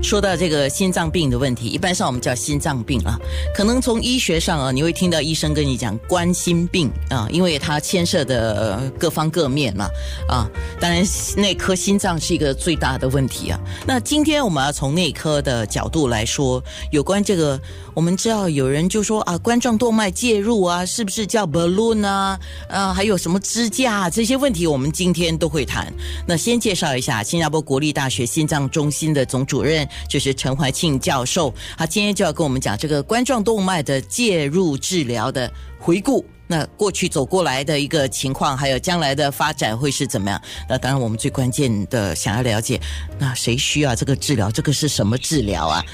[0.00, 3.18] 说到这个心脏病的问题，一般上我们叫心脏病啊，
[3.54, 9.88] 可能从医学上啊，你会听到医生跟你讲冠心病啊，因为它牵涉的各方各面嘛
[10.28, 10.48] 啊。
[10.80, 11.04] 当然，
[11.36, 13.60] 内科心脏是一个最大的问题啊。
[13.86, 17.60] 那今天我们要从内科的角度来说，有关这个，
[17.92, 22.38] 我们知道有人就说啊，冠状动脉介入啊，是不是叫 balloon 啊？
[22.68, 25.92] 啊，还有什么支架这些问题，我们今天都会谈。
[26.26, 29.87] 那先介绍一下新加坡国立大学心脏中心的总主任。
[30.08, 36.24] 就是陈怀庆教授，他今天就要跟我们讲这个冠状动脉的介入治疗的回顾。
[36.50, 40.42] 那过去走过来的一个情况，还有将来的发展会是怎么样？
[40.66, 42.80] 那当然，我们最关键的想要了解，
[43.18, 44.50] 那谁需要这个治疗？
[44.50, 45.84] 这个是什么治疗啊？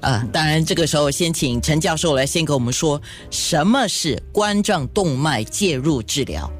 [0.00, 6.52] 呃，当然，这个时候先请陈教授来先给我们说，什么是冠状动脉介入治疗？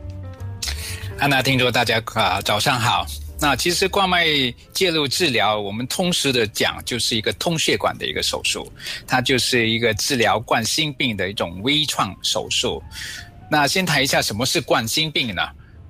[1.19, 3.07] 安娜听众大家啊，早上好。
[3.43, 4.25] 那其实冠脉
[4.73, 8.73] 介入治疗，我们通俗的讲，就是一个通血管的一个手术，
[9.05, 12.81] 它就是一个治疗冠心病的一种微创手术。
[13.51, 15.43] 那先谈一下什么是冠心病呢？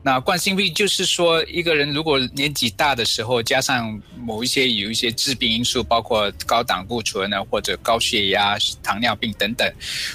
[0.02, 9.70] 那冠心病就是说，一个人如果年纪大的时候，加上某一些有一些致病因素，包括高胆固醇呢，或者高血压、糖尿病等等，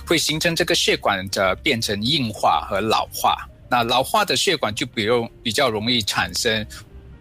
[0.08, 3.48] 会形成这个血管的变成硬化和老化。
[3.70, 6.66] 那老化的血管就比如比较容易产生。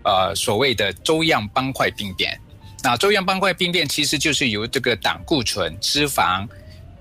[0.07, 2.41] 呃，所谓的粥样斑块病变，
[2.85, 6.47] 那粥样斑块病变其实就是由这个胆固醇、脂肪、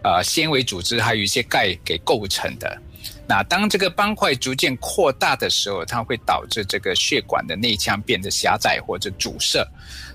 [0.02, 2.82] 呃纤维组织还有一些钙给构成的。
[3.28, 9.64] 那当这个斑块逐渐扩大的时候，它会导致这个血管的内腔变得狭窄或者阻塞。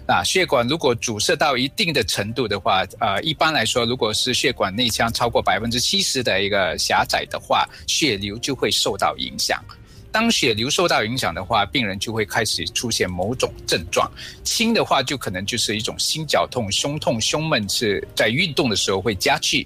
[0.06, 9.62] 那血管如果阻塞到一定的程度的话，呃，一般来说，如果是血管内腔超过百分之七十的一个狭窄的话，血流就会受到影响。
[10.12, 14.10] 当血流受到影响的话，病人就会开始出现某种症状。
[14.42, 19.64] 轻的话，就可能就是一种心绞痛、胸痛、胸闷，是在运动的时候会加剧；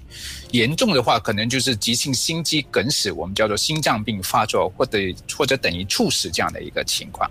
[0.51, 4.99] 严重的话，可能就是急性心肌梗死，我们叫做心脏病发作，或者
[5.35, 7.29] 或者等于猝死这样的一个情况。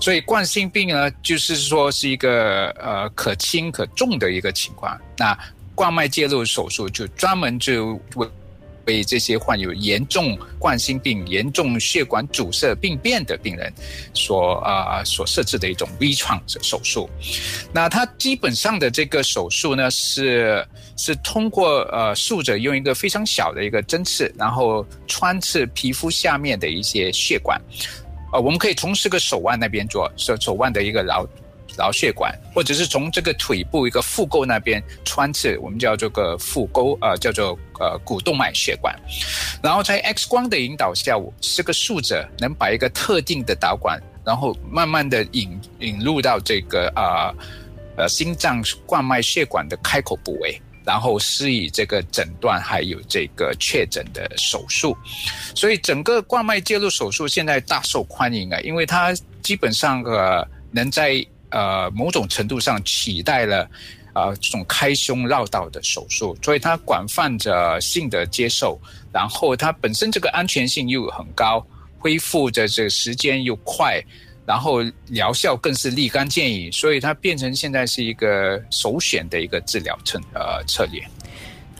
[0.00, 5.00] 所以冠心病呢，就是说是一个呃可轻可重的一个情况。
[5.16, 5.36] 那
[5.74, 8.28] 冠脉介入手术就专门就为。
[8.86, 13.72] 为这些患有严重冠心病、严重血管阻塞病变的病人
[14.12, 17.08] 所啊所设置的一种微创手术。
[17.72, 27.60] 那它基本上的这个手术呢，是是通过呃术者用一个非常小的一个针刺，然后穿刺皮肤下面的一些血管。
[28.32, 31.24] 呃，我们可以从这个手腕那边做，手手腕的一个劳
[31.76, 38.94] 桡血管，或者是从这个腿部一个腹沟那边穿刺，我们叫做个腹沟，呃，叫做呃股动脉血管。
[39.62, 47.34] 然后在 X 光的引导下，这个术者能把一个特定的导管，然后慢慢的引引入到这个啊
[47.96, 54.96] 呃心脏冠脉血管的开口部位，然后施以这个诊断还有这个确诊的手术。
[55.54, 63.70] 所以整个冠脉介入手术现在大受欢迎啊，因为它基本上呃能在呃，某种程度上取代了，
[64.12, 68.76] 呃，这种开胸绕道的手术，所以它广泛着性的接受，
[69.12, 71.64] 然后它本身这个安全性又很高，
[72.00, 74.02] 恢复的这个时间又快，
[74.44, 81.00] 然后疗效更是立竿见影，所以它变成现在是一个首选的一个治疗策呃策略。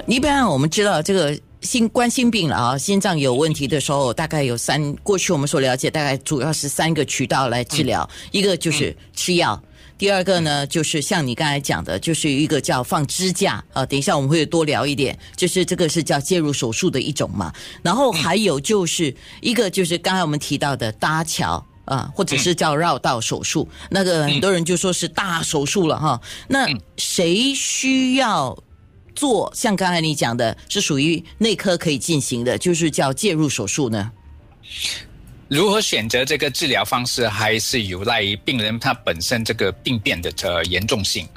[0.06, 1.36] 一般我们知道这个。
[1.64, 4.94] 心冠心病了啊，心脏有问题的时候，大概有三。
[5.02, 8.08] 过去我们所了解，大概主要是三个渠道来治疗。
[8.30, 9.60] 一个就是吃药，
[9.97, 13.84] 第二个呢，就是像你刚才讲的，就是一个叫放支架啊。
[13.86, 17.50] 等一下我们会多聊一点，就是这个是叫介入手术的一种嘛。
[17.82, 26.20] 然后还有就是一个就是刚才我们提到的搭桥啊，或者是叫绕道手术，那个很多人就说是大手术了哈。
[26.46, 28.54] 那谁需要？
[29.14, 34.10] 做像刚才你讲的，是属于内科可以进行的，就是叫介入手术呢。
[35.46, 41.28] 如何选择这个治疗方式，还是有赖于病人他本身这个病变的这严重性。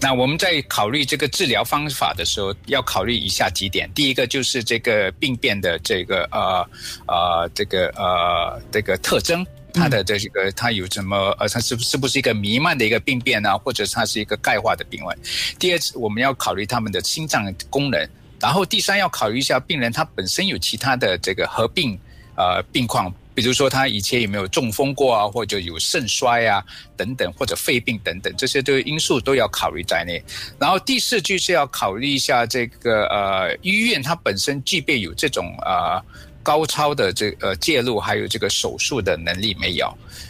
[0.00, 6.64] 那我们在考虑这个治疗方法的时候，要考虑以下几点：第一个就是这个病变的这个呃
[7.08, 9.44] 呃这个呃这个特征。
[9.72, 11.34] 它的这个，它有什么？
[11.38, 13.56] 呃，它是是不是一个弥漫的一个病变呢？
[13.58, 15.16] 或者它是一个钙化的病患？
[15.58, 18.08] 第二次，我们要考虑他们的心脏功能。
[18.40, 21.98] 然后第三，要考虑一下病人他本身有其他的这个合并
[22.36, 26.64] 呃病况，比如说他以前有没有中风过啊，或者有肾衰啊
[26.96, 30.22] 等等，或者肺病等等，这些都因素都要考虑在内。
[30.58, 36.02] 然后第四句是要考虑一下这个呃医院它本身具备有这种呃
[36.42, 39.86] 高超的这呃介入还有这个手术的能力没有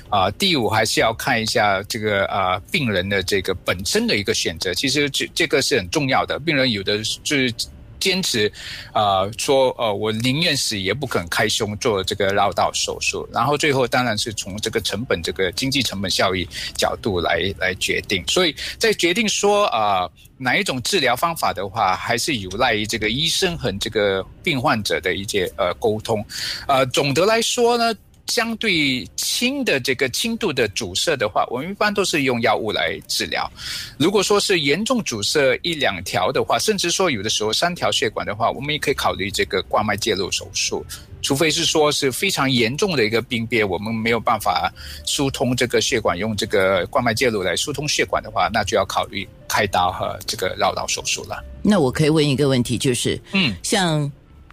[0.09, 0.31] 啊？
[0.33, 6.39] 第五还是要看一下这个呃病人的这个本身的一个选择，其实这这个是很重要的。
[6.39, 7.53] 病人有的是。
[8.01, 8.51] 坚持，
[8.93, 13.29] 呃，说，呃，我宁愿死也不肯开胸做这个绕道手术。
[13.33, 18.25] 然后最后当然是从这个成本、这个经济成本效益角度来来决定。
[18.27, 20.09] 所以在决定说啊
[20.39, 26.25] 哪一种治疗方法的话，还是有赖于这个医生和这个病患者的一些呃沟通。
[26.67, 27.95] 呃，总的来说呢。
[28.31, 33.51] 相对轻的这个轻度的阻塞的话，我们一般都是用药物来治疗。
[33.99, 40.87] 如果说是严重阻塞一两条的话，甚至说有的时候三条血管的话，我们也可以考虑这个冠脉介入手术。
[41.23, 44.73] 除非是说是非常严重的一个病变，我们没有办法
[45.05, 51.45] 疏通这个血管，用这个冠脉介入来疏通血管的话，那就要考虑开刀和这个绕道手术了。
[51.63, 54.11] 那我可以问一个问题，就是，嗯，像。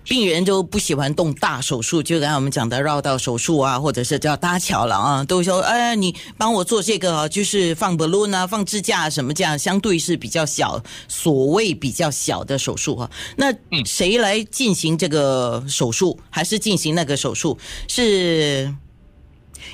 [0.08, 13.10] 病人都不喜欢动大手术，就刚才我们讲的绕道手术啊，或者是叫搭桥了啊，都说哎，你帮我做这个，就是放 balloon 啊，放支架什么这样，相对是比较小，所谓比较小的手术哈。
[13.36, 13.54] 那
[13.86, 17.58] 谁来进行这个手术，还是进行那个手术？
[17.90, 18.74] 是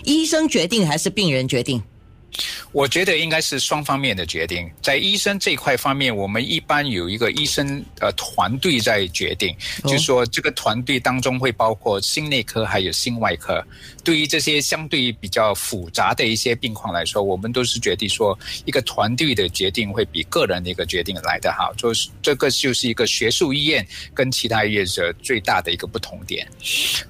[0.04, 1.84] 医生决定还是病人决定？
[2.72, 13.64] 我觉得应该是双方面的决定，在医生这块方面，我们一般有一个医生呃团队在决定，就是说这个团队当中会包括心内科还有心外科。
[14.04, 21.74] 对于这些相对比较复杂的一些病况来说，我们都是决定说一个团队的决定会比个人的一个决定来得好。
[21.78, 26.48] 就是这个就是一个学术医院跟其他医院者最大的一个不同点。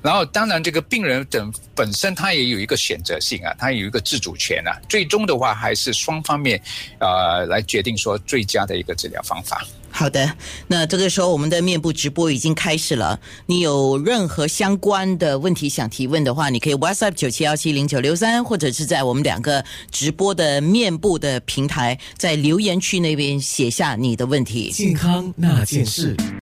[0.02, 4.78] 然后当然这个病人等本身他也有一个选择性啊，他有一个自主权啊。
[4.88, 5.54] 最终的话。
[5.54, 6.60] 还是双方面，
[7.00, 9.64] 呃，来决定说最佳的一个治疗方法。
[9.92, 10.36] 好的，
[10.68, 13.20] 那这个时候我们的面部直播已经开始了。
[13.46, 24.72] 你有任何相关的问题想提问的话，你可以 WhatsApp 九七幺七零九六三，或者是在我们两个直播的面部的平台，在留言区那边写下你的问题。
[24.72, 26.18] 健康那件事。